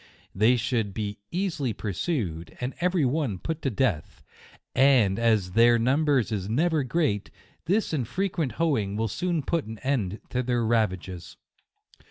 They 0.33 0.55
suould 0.55 0.95
be 0.95 1.19
early 1.31 1.73
pursued, 1.73 2.57
and 2.59 2.73
every 2.81 3.05
one 3.05 3.37
put 3.37 3.61
to 3.61 3.69
death; 3.69 4.23
and 4.73 5.19
as 5.19 5.51
their 5.51 5.77
number 5.77 6.17
is 6.17 6.49
never 6.49 6.83
great, 6.83 7.29
this 7.65 7.93
and 7.93 8.07
frequent 8.07 8.53
hoeing 8.53 8.95
will 8.95 9.07
soon 9.07 9.43
put 9.43 9.65
an 9.65 9.77
end 9.83 10.19
to 10.31 10.41
their 10.41 10.65
ravages. 10.65 11.37